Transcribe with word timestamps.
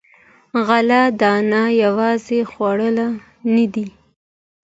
غله 0.67 1.01
دانه 1.19 1.63
یوازې 1.83 2.39
خواړه 2.51 2.89
نه 3.53 3.65
دي. 3.73 3.87